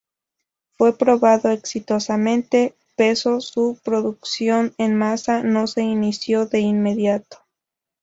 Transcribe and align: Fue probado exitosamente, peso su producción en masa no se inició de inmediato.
Fue 0.79 0.97
probado 0.97 1.51
exitosamente, 1.51 2.73
peso 2.95 3.39
su 3.39 3.77
producción 3.83 4.73
en 4.79 4.95
masa 4.97 5.43
no 5.43 5.67
se 5.67 5.83
inició 5.83 6.47
de 6.47 6.61
inmediato. 6.61 7.37